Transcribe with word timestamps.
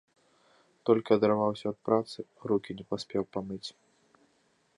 Толькі 0.89 1.15
адарваўся 1.17 1.65
ад 1.73 1.77
працы, 1.91 2.19
рукі 2.53 2.71
не 2.81 2.85
паспеў 2.95 3.23
памыць. 3.39 3.65